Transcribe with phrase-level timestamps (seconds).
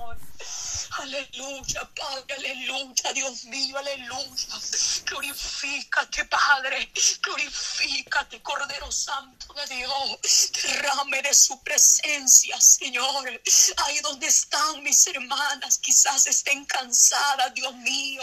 [0.00, 0.39] Señor.
[1.00, 4.60] Aleluya, Padre, aleluya, Dios mío, aleluya.
[5.06, 6.92] Glorifícate, Padre,
[7.22, 10.52] glorifícate, Cordero Santo de Dios.
[10.62, 13.42] Derrame de su presencia, Señor.
[13.78, 18.22] Ahí donde están mis hermanas, quizás estén cansadas, Dios mío,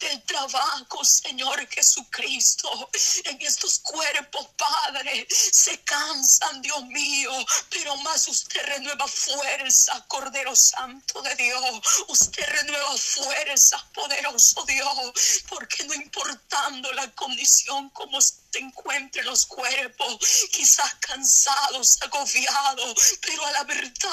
[0.00, 2.90] del trabajo, Señor Jesucristo.
[3.24, 7.32] En estos cuerpos, Padre, se cansan, Dios mío,
[7.70, 11.80] pero más usted renueva fuerza, Cordero Santo de Dios.
[12.10, 15.12] Usted renueva fuerza, poderoso Dios,
[15.48, 20.18] porque no importando la condición como se encuentren los cuerpos,
[20.50, 23.62] quizás cansados, agobiados, pero a la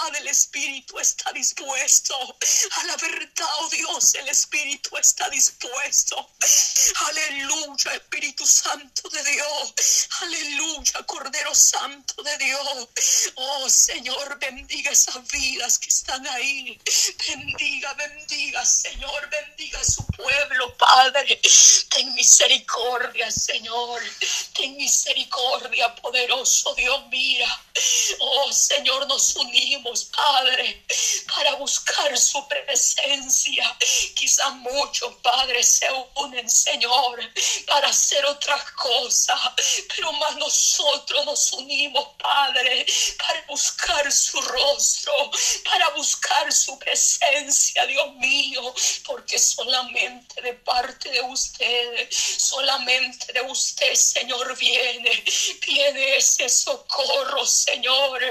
[0.07, 2.15] verdad el Espíritu está dispuesto.
[2.71, 6.29] A la verdad, oh Dios, el Espíritu está dispuesto.
[7.07, 10.09] Aleluya, Espíritu Santo de Dios.
[10.21, 12.87] Aleluya, Cordero Santo de Dios.
[13.35, 16.79] Oh Señor, bendiga esas vidas que están ahí.
[17.27, 21.39] Bendiga, bendiga, Señor, bendiga a su pueblo, Padre.
[21.89, 24.01] Ten misericordia, Señor.
[24.53, 27.63] Ten misericordia, poderoso Dios, mira.
[28.19, 30.85] Oh Señor, nos unimos, Padre,
[31.33, 33.77] para buscar su presencia.
[34.15, 37.19] Quizá muchos padres se unen, Señor,
[37.65, 39.39] para hacer otras cosas,
[39.95, 42.85] pero más nosotros nos unimos, Padre,
[43.17, 45.13] para buscar su rostro,
[45.63, 48.73] para buscar su presencia, Dios mío,
[49.05, 55.23] porque solamente de parte de usted, solamente de usted, Señor, viene,
[55.65, 58.21] viene ese socorro, Señor,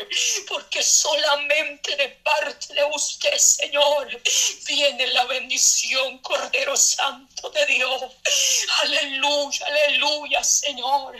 [0.48, 4.20] porque solamente de parte de usted, Señor,
[4.66, 8.02] viene la bendición, Cordero Santo de Dios.
[8.82, 11.16] Aleluya, aleluya, Señor.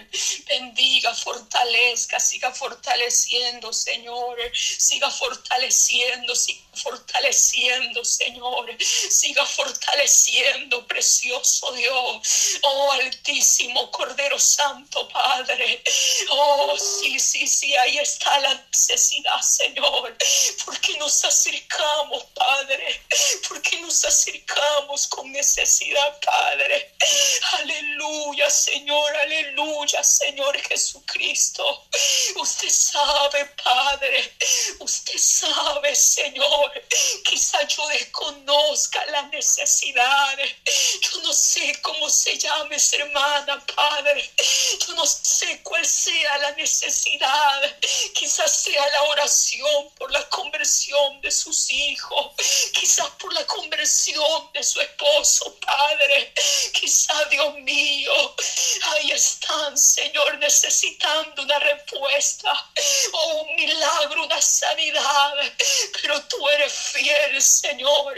[0.46, 4.36] Bendiga, fortalezca, siga fortaleciendo, Señor.
[4.52, 6.34] Siga fortaleciendo,
[6.76, 8.76] fortaleciendo, Señor.
[8.80, 12.58] Siga fortaleciendo, precioso Dios.
[12.62, 15.82] Oh, Altísimo Cordero Santo, Padre.
[16.30, 20.16] Oh, sí, sí, sí, ahí está la necesidad, Señor.
[20.64, 23.02] Porque nos acercamos, Padre.
[23.48, 26.94] Porque nos acercamos con necesidad, Padre.
[27.52, 31.86] Aleluya, Señor, aleluya, Señor Jesucristo.
[32.36, 34.36] Usted sabe, Padre.
[34.80, 36.65] Usted sabe, Señor.
[37.24, 40.38] Quizá yo desconozca la necesidad.
[41.00, 44.30] Yo no sé cómo se llame esa hermana, Padre.
[44.86, 47.78] Yo no sé cuál sea la necesidad.
[48.14, 52.32] Quizás sea la oración por la conversión de sus hijos.
[52.72, 56.32] Quizás por la conversión de su esposo, Padre.
[56.72, 58.34] Quizás, Dios mío,
[58.92, 62.70] ahí están, Señor, necesitando una respuesta
[63.12, 65.34] o un milagro, una sanidad.
[66.00, 68.16] Pero tú eres fiel, Señor.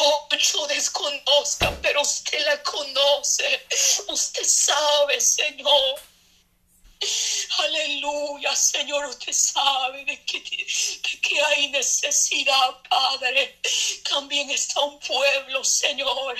[0.00, 3.66] Oh, yo desconozca, pero usted la conoce.
[4.08, 6.11] Usted sabe, Señor.
[7.58, 13.58] Aleluya, Señor, usted sabe de que, de que hay necesidad, Padre.
[14.08, 16.36] También está un pueblo, Señor.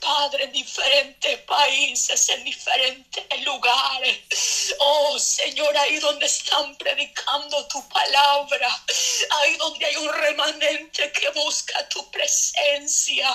[0.00, 4.74] Padre, en diferentes países, en diferentes lugares.
[4.78, 8.84] Oh, Señor, ahí donde están predicando tu palabra.
[9.30, 13.28] Ahí donde hay un remanente que busca tu presencia.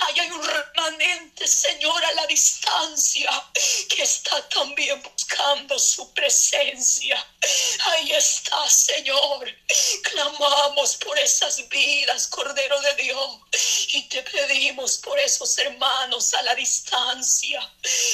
[0.00, 0.75] Ahí hay un remanente,
[1.46, 3.30] Señor, a la distancia
[3.88, 7.24] que está también buscando su presencia.
[7.86, 9.52] Ahí está, Señor.
[10.02, 13.40] Clamamos por esas vidas, Cordero de Dios.
[13.92, 17.72] Y te pedimos por esos hermanos a la distancia.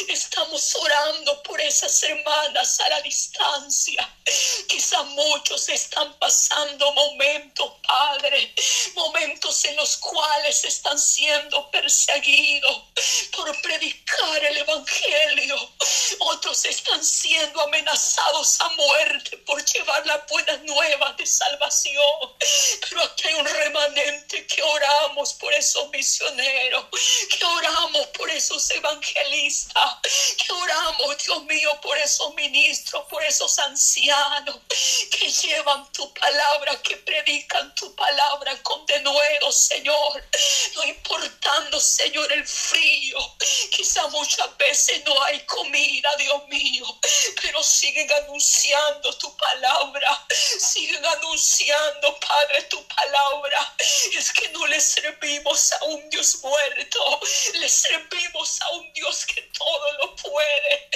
[0.08, 4.16] Estamos orando por esas hermanas a la distancia.
[4.68, 8.54] Quizá muchos están pasando momentos, Padre.
[8.94, 12.61] Momentos en los cuales están siendo perseguidos
[13.34, 15.56] por predicar el Evangelio.
[16.20, 22.36] Otros están siendo amenazados a muerte por llevar la buena nueva de salvación.
[22.88, 24.62] Pero aquí hay un remanente que
[25.38, 26.86] por esos misioneros,
[27.28, 29.98] que oramos por esos evangelistas,
[30.36, 34.58] que oramos, Dios mío, por esos ministros, por esos ancianos
[35.10, 40.24] que llevan tu palabra, que predican tu palabra con denuedo, Señor.
[40.74, 43.18] No importando, Señor, el frío.
[43.70, 46.86] Quizá muchas veces no hay comida, Dios mío,
[47.42, 50.26] pero siguen anunciando tu palabra.
[50.58, 53.74] Siguen anunciando, Padre, tu palabra.
[54.14, 57.20] Es que no les servimos a un Dios muerto.
[57.54, 60.88] Le servimos a un Dios que todo lo puede.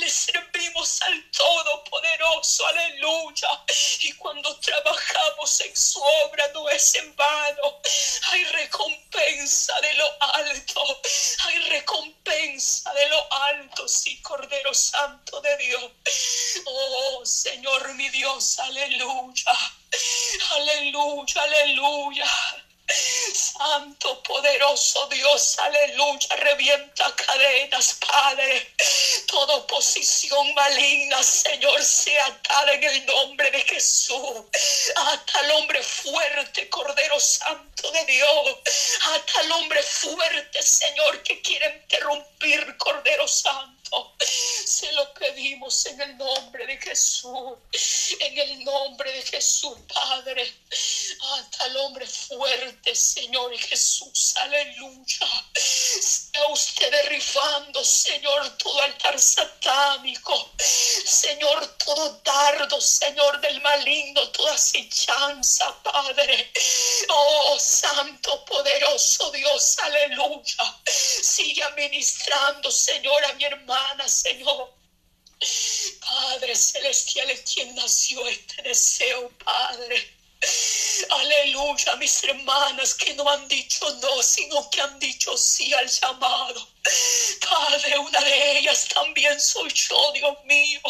[0.00, 2.66] Le servimos al Todopoderoso.
[2.66, 3.48] Aleluya.
[4.00, 7.80] Y cuando trabajamos en su obra no es en vano.
[8.32, 11.00] Hay recompensa de lo alto.
[11.46, 13.88] Hay recompensa de lo alto.
[13.88, 15.90] Sí, Cordero Santo de Dios.
[16.66, 18.58] Oh, Señor mi Dios.
[18.58, 19.52] Aleluya.
[20.50, 22.26] Aleluya, aleluya.
[23.56, 28.74] Santo, poderoso Dios, aleluya, revienta cadenas, Padre.
[29.28, 34.42] Toda oposición maligna, Señor, sea atada en el nombre de Jesús.
[34.96, 38.56] Hasta el hombre fuerte, Cordero Santo de Dios.
[39.12, 43.73] Hasta el hombre fuerte, Señor, que quiere interrumpir, Cordero Santo.
[44.66, 47.58] Se lo pedimos en el nombre de Jesús.
[48.20, 50.52] En el nombre de Jesús, Padre.
[51.32, 54.34] Hasta el hombre fuerte, Señor Jesús.
[54.36, 55.26] Aleluya.
[55.54, 60.50] Sea usted derribando, Señor, todo altar satánico.
[60.58, 66.52] Señor, todo dardo, Señor, del maligno, toda acechanza, Padre.
[67.08, 70.80] Oh, Santo, poderoso Dios, aleluya.
[70.86, 73.44] Sigue administrando, Señor, a mi
[74.06, 74.72] Señor.
[76.00, 80.14] Padre celestial, en quien nació este deseo, Padre.
[81.10, 86.68] Aleluya, mis hermanas que no han dicho no, sino que han dicho sí al llamado.
[87.48, 90.80] Padre, una de ellas también soy yo, Dios mío.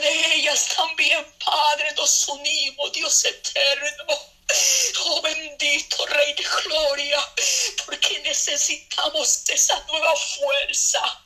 [0.00, 4.36] De ellas también, Padre, nos unimos, Dios eterno.
[5.08, 7.34] Oh bendito Rey de Gloria,
[7.84, 11.24] porque necesitamos esa nueva fuerza.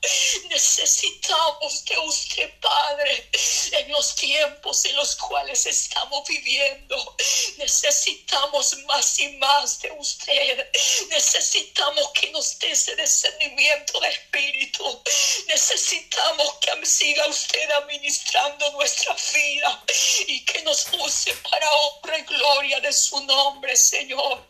[0.48, 3.30] Necesitamos de usted, Padre,
[3.72, 7.16] en los tiempos en los cuales estamos viviendo.
[7.58, 10.70] Necesitamos más y más de usted.
[11.10, 15.02] Necesitamos que nos dé ese discernimiento de espíritu.
[15.46, 19.84] Necesitamos que siga usted administrando nuestra vida
[20.26, 24.46] y que nos use para obra y gloria de su nombre, Señor,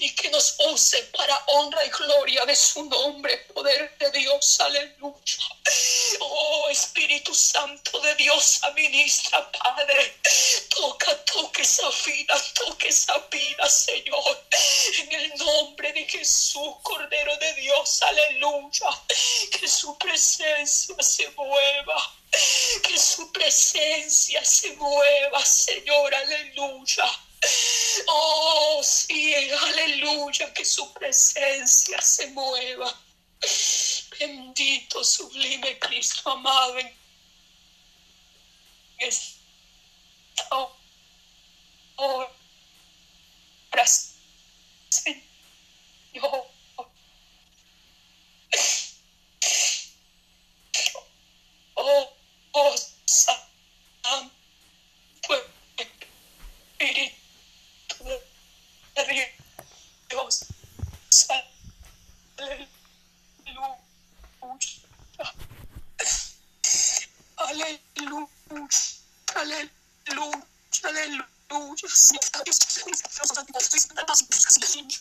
[0.00, 5.38] y que nos use para honra y gloria de su nombre, poder de Dios, aleluya.
[6.20, 10.18] Oh Espíritu Santo de Dios, administra, Padre,
[10.68, 14.46] toca, toque esa vida, toque esa vida, Señor,
[14.98, 18.88] en el nombre de Jesús, Cordero de Dios, aleluya,
[19.50, 22.16] que su presencia se mueva.
[22.82, 27.04] Que su presencia se mueva, Señor, aleluya.
[28.06, 32.96] Oh, sí, aleluya, que su presencia se mueva.
[34.18, 36.78] Bendito, sublime Cristo amado.
[36.78, 36.94] En
[38.98, 39.40] esta
[41.96, 42.30] hora,
[44.90, 46.50] Señor.
[51.82, 52.12] Oh,
[52.52, 52.76] oh,
[53.06, 53.40] Santo
[55.78, 57.16] Espíritu.
[60.10, 60.44] Dios.
[62.38, 62.68] Aleluya.
[67.36, 68.28] Aleluya.
[69.34, 70.50] Aleluya.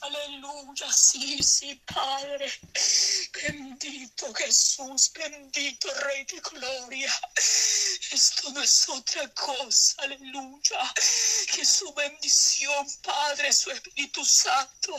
[0.02, 2.52] Aleluya, sí, sí, Padre.
[3.34, 7.14] Bendito Jesús, bendito Rey de Gloria.
[8.12, 10.94] Esto no es otra cosa, aleluya.
[11.54, 14.96] Que su bendición, Padre, su Espíritu Santo,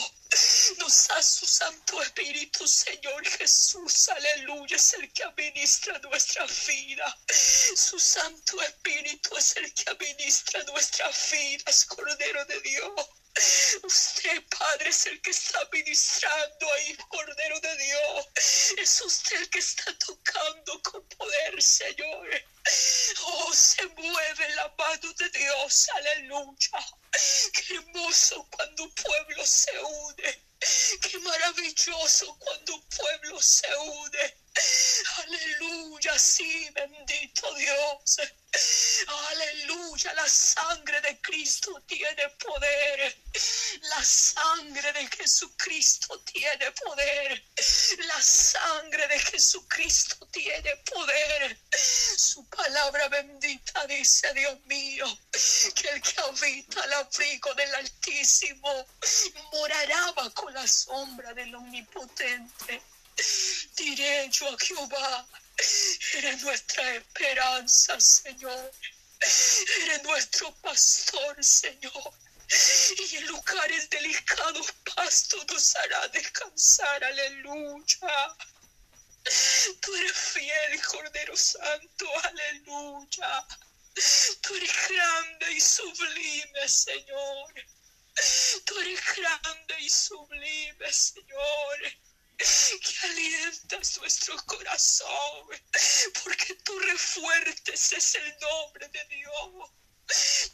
[0.78, 7.18] nos da su Santo Espíritu, Señor Jesús, aleluya, es el que administra nuestra vida.
[7.74, 13.08] Su Santo Espíritu es el que administra nuestra vida, es Cordero de Dios.
[13.82, 18.26] Usted, Padre, es el que está ministrando ahí, Cordero de Dios.
[18.76, 22.28] Es usted el que está tocando con poder, Señor.
[23.22, 26.86] Oh, se mueve la mano de Dios, aleluya.
[27.52, 30.50] Qué hermoso cuando un pueblo se une.
[31.02, 34.40] Qué maravilloso cuando un pueblo se une.
[35.16, 38.16] Aleluya, sí, bendito Dios.
[39.30, 43.16] Aleluya, la sangre de Cristo tiene poder.
[43.82, 47.44] La sangre de Jesucristo tiene poder.
[48.06, 51.58] La sangre de Jesucristo tiene poder.
[51.70, 55.06] Su palabra bendita dice, Dios mío,
[55.74, 58.86] que el que habita al abrigo del Altísimo
[59.52, 62.82] morará bajo la sombra del Omnipotente.
[63.76, 65.26] Diré yo a Jehová,
[66.14, 68.72] eres nuestra esperanza, Señor.
[69.20, 72.12] Eres nuestro pastor, Señor.
[73.10, 78.36] Y en lugares delicados, pasto nos hará descansar, aleluya.
[79.80, 83.46] Tú eres fiel, Cordero Santo, aleluya.
[84.40, 84.69] Tú eres
[85.60, 87.54] sublime, Señor.
[88.64, 91.78] Tú eres grande y sublime, Señor.
[92.38, 95.46] Que alientas nuestro corazón,
[96.24, 99.70] porque tú refuertes es el nombre de Dios.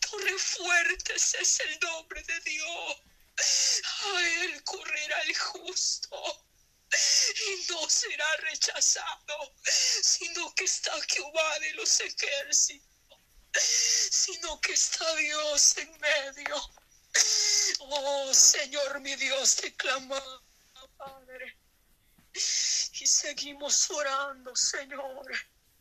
[0.01, 2.97] Torre fuertes es el nombre de Dios.
[3.39, 6.47] A él correrá el justo
[6.93, 9.55] y no será rechazado,
[10.03, 12.96] sino que está Jehová de los ejércitos,
[13.61, 16.57] sino que está Dios en medio.
[17.81, 20.43] Oh Señor mi Dios, te clamamos,
[20.97, 21.57] Padre.
[22.33, 25.27] Y seguimos orando, Señor.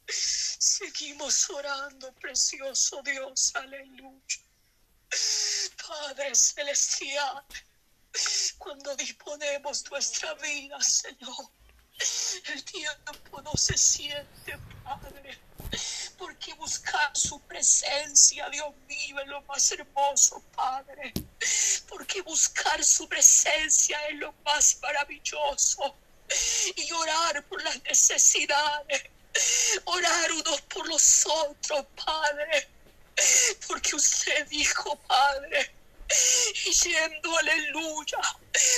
[0.08, 4.38] Seguimos orando, precioso Dios, aleluya.
[5.88, 7.44] Padre Celestial,
[8.58, 11.52] cuando disponemos nuestra vida, Señor,
[12.54, 15.40] el tiempo no se siente, Padre,
[16.26, 21.14] porque buscar su presencia, Dios mío, es lo más hermoso, Padre,
[21.88, 25.96] porque buscar su presencia es lo más maravilloso
[26.76, 29.04] y orar por las necesidades
[29.86, 32.70] orar unos por los otros, Padre,
[33.68, 35.76] porque usted dijo, Padre,
[36.66, 38.22] y yendo, aleluya,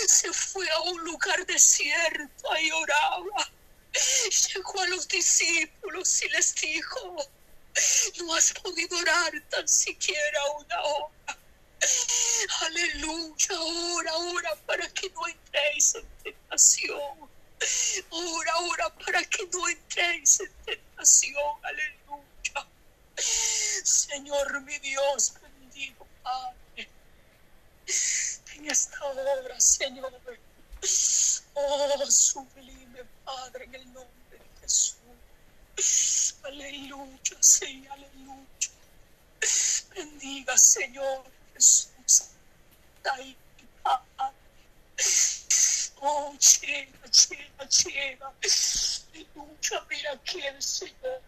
[0.08, 3.52] se fue a un lugar desierto y oraba.
[4.54, 7.30] Llegó a los discípulos y les dijo,
[8.20, 11.38] no has podido orar tan siquiera una hora.
[12.62, 17.30] Aleluya, ora, ora para que no entréis en tentación.
[18.10, 21.54] Ora, ora para que no entréis en tentación.
[21.64, 22.68] Aleluya.
[23.84, 26.90] Señor mi Dios, bendigo, Padre.
[28.56, 30.12] En esta hora, Señor.
[31.54, 34.98] Oh, sublime Padre, en el nombre de Jesús.
[36.44, 38.48] Aleluya, sí, aleluya.
[39.96, 42.30] Bendiga, Señor Jesús.
[43.14, 43.38] Ahí.
[46.00, 48.34] Oh, llega, llega, llega.
[49.14, 51.22] Aleluya, mira aquel Señor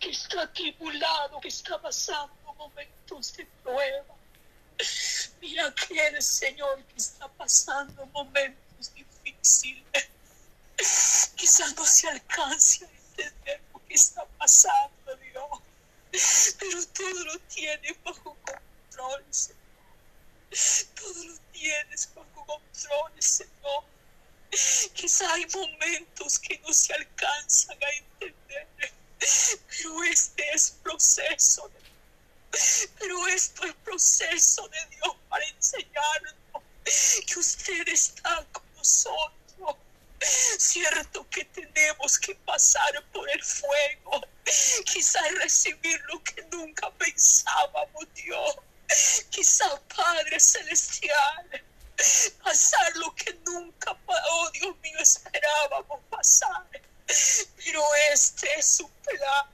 [0.00, 4.14] que está atribulado, que está pasando momentos de prueba.
[5.40, 10.08] Mira aquel Señor que está pasando momentos difíciles.
[11.36, 16.54] Quizás no se alcance a entender lo que está pasando, Dios.
[16.58, 19.58] Pero todo lo tiene bajo control, Señor.
[20.94, 23.84] Todo lo tienes bajo control, Señor.
[24.94, 28.66] Quizá hay momentos que no se alcanzan a entender,
[29.18, 31.70] pero este es proceso.
[32.98, 36.34] pero esto es proceso de Dios para enseñarnos
[37.26, 39.37] que usted está con nosotros.
[40.58, 44.26] Cierto que tenemos que pasar por el fuego,
[44.84, 48.56] quizás recibir lo que nunca pensábamos, Dios.
[49.30, 51.64] Quizá, Padre Celestial,
[52.42, 56.66] pasar lo que nunca, oh Dios mío, esperábamos pasar.
[57.56, 57.82] Pero
[58.12, 59.46] este es su plan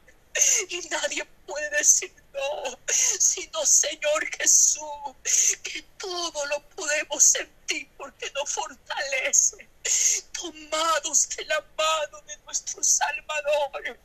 [0.69, 4.83] y nadie puede decir no, sino Señor Jesús,
[5.63, 9.69] que todo lo podemos sentir porque nos fortalece.
[10.33, 13.99] Tomados de la mano de nuestro Salvador,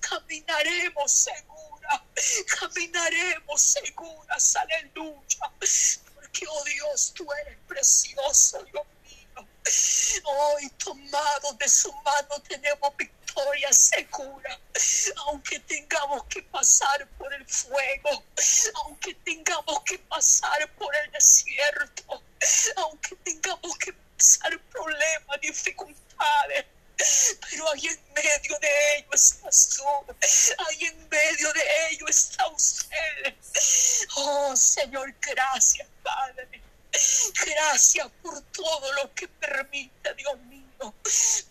[0.00, 2.04] caminaremos segura,
[2.60, 5.52] caminaremos seguras, aleluya,
[6.14, 9.48] porque, oh Dios, tú eres precioso, Dios mío.
[10.24, 14.60] Hoy, tomados de su mano, tenemos victoria victoria segura,
[15.26, 18.24] aunque tengamos que pasar por el fuego,
[18.84, 22.22] aunque tengamos que pasar por el desierto,
[22.76, 26.66] aunque tengamos que pasar problemas, dificultades.
[27.50, 29.84] Pero ahí en medio de ello estás tú,
[30.66, 33.34] ahí en medio de ello está usted.
[34.16, 36.62] Oh Señor, gracias Padre.
[37.44, 40.64] Gracias por todo lo que permite, Dios mío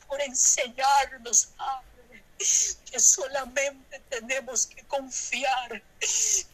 [0.08, 5.82] por enseñarnos, Padre, que solamente tenemos que confiar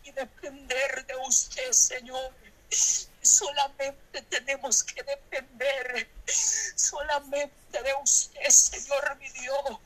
[0.03, 2.33] y depender de usted, Señor.
[3.21, 6.09] Solamente tenemos que depender
[6.75, 9.79] solamente de usted, Señor mi Dios.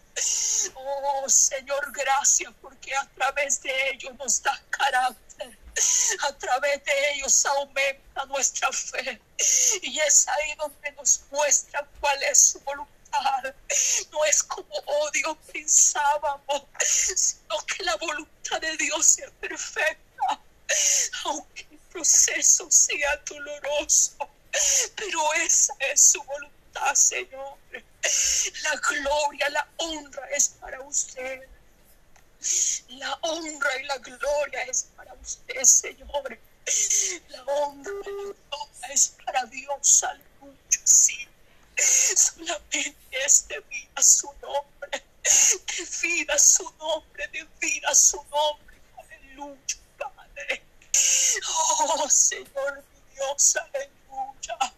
[0.76, 5.58] Oh Señor, gracias porque a través de ello nos da carácter.
[6.28, 9.20] A través de ellos aumenta nuestra fe.
[9.82, 13.54] Y es ahí donde nos muestra cuál es su voluntad.
[14.12, 20.40] No es como odio pensábamos, sino que la voluntad de Dios es perfecta.
[21.26, 24.30] Aunque el proceso sea doloroso,
[25.34, 27.58] Esa es su voluntad, Señor.
[28.64, 31.48] La gloria, la honra es para usted.
[32.90, 36.38] La honra y la gloria es para usted, Señor.
[37.30, 40.04] La honra y la gloria es para Dios.
[40.04, 41.28] Aleluya, sí.
[41.78, 45.04] Solamente es de vida su nombre.
[45.24, 48.78] De vida su nombre, de vida su nombre.
[48.98, 50.64] Aleluya, Padre.
[51.48, 54.74] Oh, Señor mi Dios, aleluya.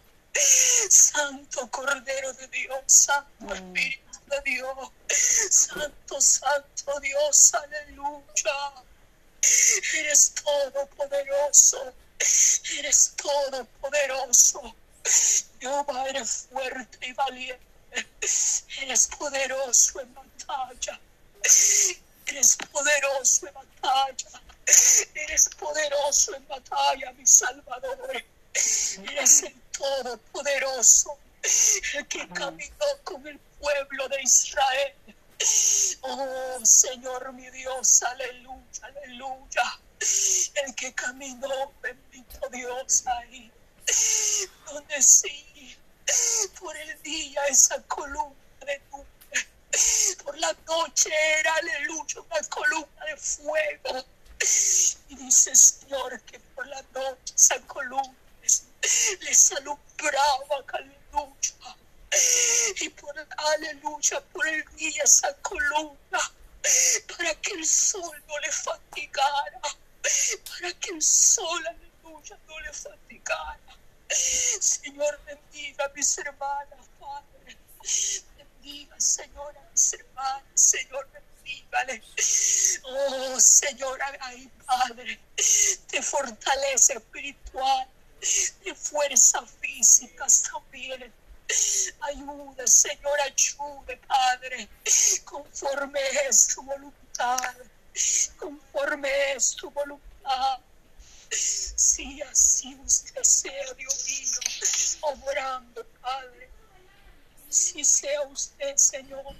[0.88, 4.90] Santo Cordero de Dios, Santo Espíritu de Dios,
[5.50, 8.84] Santo, Santo Dios, aleluya.
[9.94, 11.94] Eres todopoderoso,
[12.78, 14.74] eres todopoderoso.
[15.60, 17.64] Jehová, eres fuerte y valiente,
[18.80, 21.00] eres poderoso en batalla,
[22.26, 24.42] eres poderoso en batalla,
[25.14, 28.24] eres poderoso en batalla, mi Salvador.
[28.54, 31.18] Eres el Todopoderoso,
[31.94, 34.94] el que caminó con el pueblo de Israel.
[36.00, 39.80] Oh Señor mi Dios, aleluya, aleluya.
[40.64, 43.52] El que caminó, bendito Dios, ahí.
[44.66, 45.76] Donde sí,
[46.58, 49.06] por el día esa columna de nube.
[50.24, 54.04] Por la noche era, aleluya, una columna de fuego.
[55.08, 58.25] Y dice Señor que por la noche esa columna
[59.20, 61.76] les alumbraba, aleluya.
[62.80, 66.20] Y por aleluya, por el día esa columna,
[67.16, 69.60] para que el sol no le fatigara,
[70.48, 73.76] para que el sol, aleluya, no le fatigara.
[74.08, 77.58] Señor, bendiga a mis hermanas, Padre.
[78.36, 82.02] Bendiga, Señor, a mis hermanas, Señor, bendígale.
[82.84, 85.20] Oh, Señor, ahí, Padre,
[85.88, 87.88] te fortalece espiritual
[88.64, 91.12] de fuerza física también.
[92.00, 94.68] Ayude, Señor, ayude, Padre,
[95.24, 97.54] conforme es tu voluntad,
[98.36, 100.58] conforme es tu voluntad.
[101.30, 104.40] Si así usted sea, Dios mío,
[105.02, 106.48] obrando, Padre.
[107.48, 109.36] Si sea usted, Señor,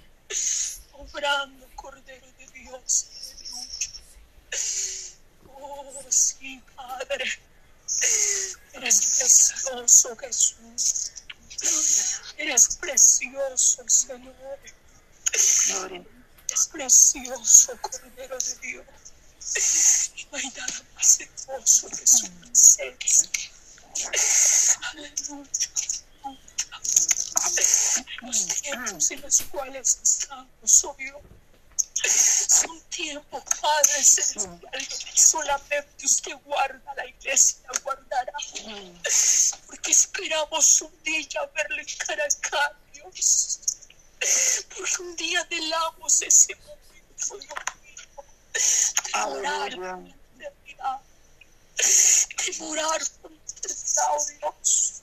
[0.93, 3.07] obrando, Cordero de Dios.
[5.47, 7.25] Oh, sí, Padre.
[8.73, 11.11] Eres precioso, Jesús.
[12.37, 14.35] Eres precioso, Señor.
[16.53, 18.85] Es precioso, Cordero de Dios.
[20.31, 23.51] No hay nada más hermoso que su presencia.
[24.91, 25.51] Aleluya.
[28.21, 31.17] Los tiempos en los cuales estamos, oh Dios
[32.97, 38.33] son tiempos, Padre Celestial, solamente usted guarda la iglesia, guardará.
[39.67, 43.59] Porque esperamos un día verle cara a cara, Dios.
[44.75, 48.03] Porque un día anhelamos ese momento, Dios mío,
[48.53, 50.99] de morar por eternidad.
[51.77, 55.01] De morar por eternidad, Dios.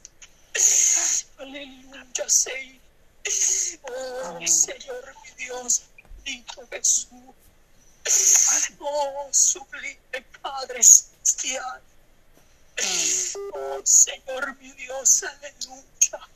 [1.39, 2.81] Aleluya, Señor.
[3.87, 7.11] Oh, Señor, mi Dios, bendito Jesús.
[8.81, 11.83] Oh, sublime Padre Celestial.
[13.55, 16.29] Oh, Señor mi Dios, aleluya.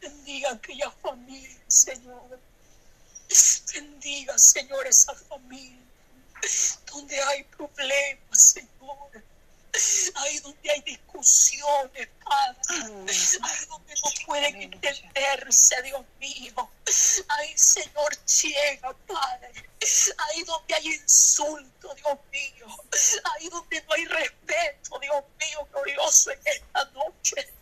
[0.00, 2.40] Bendiga aquella familia, Señor.
[3.72, 5.78] Bendiga, Señor, esa familia
[6.86, 9.24] donde hay problemas, Señor.
[10.16, 12.58] Ahí donde hay discusiones, Padre.
[13.42, 16.70] Ahí donde no pueden entenderse, Dios mío.
[17.28, 19.68] Ahí, Señor, llega, Padre.
[20.18, 22.66] Ahí donde hay insulto, Dios mío.
[23.34, 27.54] Ahí donde no hay respeto, Dios mío, glorioso en esta noche.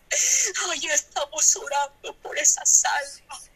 [0.71, 3.51] Ahí estamos orando por esas almas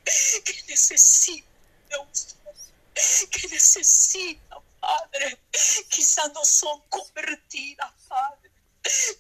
[0.44, 1.48] que necesitan
[1.88, 5.38] de usted, que necesitan, Padre.
[5.88, 8.50] Quizás no son convertidas, Padre,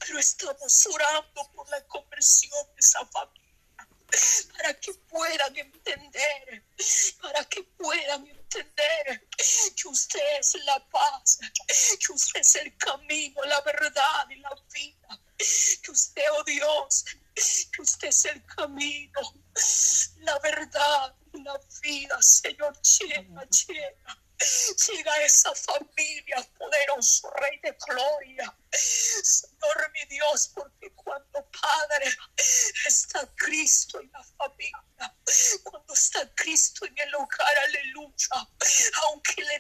[0.00, 3.40] pero estamos orando por la conversión de esa familia
[4.56, 6.64] para que puedan entender,
[7.20, 9.28] para que puedan entender
[9.76, 11.38] que usted es la paz,
[12.00, 15.20] que usted es el camino, la verdad y la vida,
[15.82, 17.04] que usted, oh Dios,
[17.72, 19.20] que usted es el camino,
[20.18, 24.18] la verdad y la vida, Señor, llega, llega.
[24.88, 28.56] Llega esa familia, poderoso Rey de Gloria.
[28.72, 32.10] Señor mi Dios, porque cuando Padre
[32.86, 35.14] está Cristo en la familia,
[35.62, 38.48] cuando está Cristo en el hogar, aleluya,
[39.02, 39.50] aunque el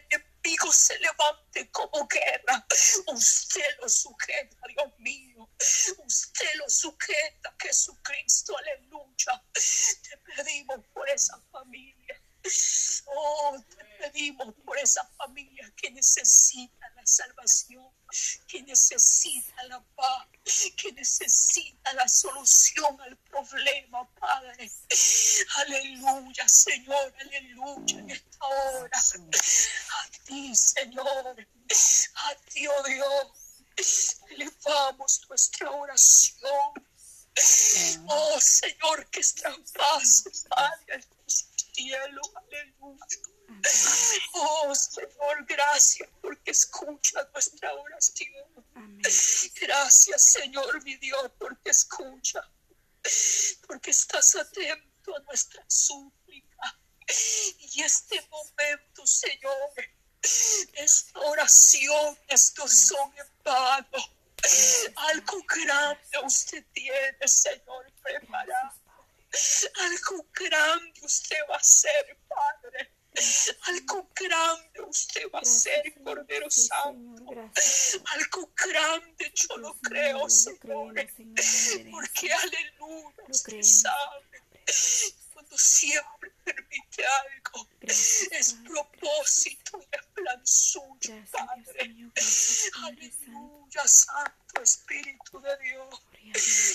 [0.42, 2.66] enemigo se levante como guerra,
[3.12, 5.48] usted lo sujeta, Dios mío,
[6.04, 9.44] usted lo sujeta Jesucristo, aleluya.
[9.52, 12.22] Te pedimos por esa familia.
[13.06, 13.64] Oh,
[14.12, 17.86] pedimos por esa familia que necesita la salvación,
[18.46, 20.26] que necesita la paz,
[20.76, 24.70] que necesita la solución al problema, Padre.
[25.56, 28.98] Aleluya, Señor, aleluya en esta hora.
[28.98, 31.46] A ti, Señor,
[32.14, 36.72] a ti, oh Dios, elevamos nuestra oración.
[38.08, 39.20] Oh Señor, que
[39.74, 43.39] paz, Padre, al cielo, aleluya.
[44.32, 48.66] Oh Señor, gracias porque escucha nuestra oración.
[49.60, 52.48] Gracias Señor, mi Dios, porque escucha,
[53.66, 56.78] porque estás atento a nuestra súplica.
[57.58, 59.72] Y este momento, Señor,
[60.74, 63.98] esta oración, estos son en vano.
[64.96, 68.80] Algo grande usted tiene, Señor, preparado.
[69.80, 72.59] Algo grande usted va a hacer, Padre.
[73.66, 77.50] Algo grande usted va a hacer, Cordero Santo.
[78.06, 80.94] Algo grande yo lo creo, Señor.
[81.90, 84.42] Porque aleluya, usted sabe.
[85.32, 91.94] Cuando siempre permite algo, es propósito y es plan suyo, Padre.
[92.84, 96.02] Aleluya, Santo Espíritu de Dios.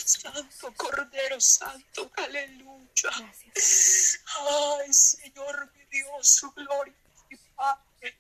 [0.05, 3.34] Santo Cordero Santo, aleluya.
[4.25, 6.93] Ay, Señor, mi Dios, su gloria,
[7.29, 8.19] mi Padre.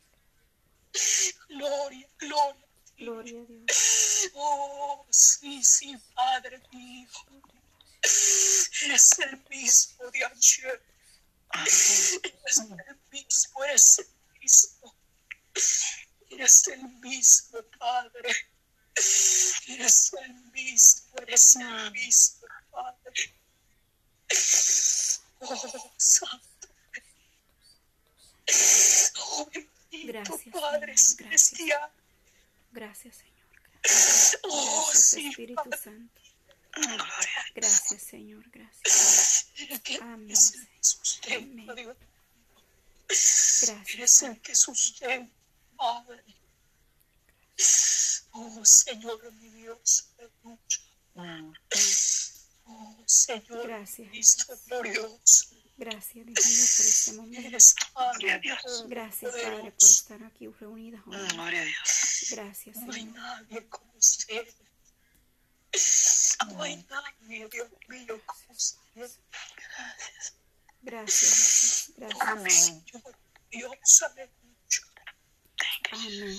[1.49, 2.65] Gloria, gloria.
[2.97, 4.31] Gloria a Dios.
[4.33, 7.09] Oh, sí, sí, Padre mío.
[8.85, 10.83] Eres el mismo de ayer.
[11.53, 14.07] Eres el mismo, eres el
[14.39, 14.95] mismo.
[16.29, 18.29] Eres el mismo, Padre.
[19.67, 23.35] Eres el mismo, eres el mismo, Padre.
[25.41, 26.54] Oh, Santo.
[29.17, 29.71] Oh, bendito
[30.07, 31.17] Gracias, Padre Señor, gracias.
[31.17, 31.91] celestial.
[32.71, 33.35] Gracias, Señor.
[33.81, 35.77] Gracias, Oh, Gracias, sí, Espíritu Padre.
[35.77, 36.21] Santo.
[37.55, 38.43] Gracias, Señor.
[38.51, 39.47] Gracias.
[40.01, 40.33] Amén,
[41.31, 41.75] Amén.
[41.75, 41.97] Dios.
[43.61, 44.21] Gracias.
[44.23, 45.33] El que sustenta,
[45.77, 46.23] Padre.
[48.31, 51.53] Oh, Señor, mi Dios, aleluya.
[52.65, 55.54] Oh, Señor, Cristo glorioso.
[55.77, 57.47] Gracias, Dios mío, por este momento.
[57.47, 58.41] Eres Padre,
[58.87, 61.17] Gracias, Padre, por estar aquí reunidas hoy.
[61.33, 62.25] Gloria a Dios.
[62.31, 63.15] Gracias, No hay Señor.
[63.15, 64.47] nadie como usted.
[66.47, 69.11] No hay nadie, Dios mío, como usted.
[70.81, 71.93] Gracias, Jesús.
[71.97, 72.21] Gracias.
[72.21, 72.51] Amén.
[72.51, 73.17] Señor,
[73.51, 74.31] Dios, aleluya.
[75.91, 76.37] Amén,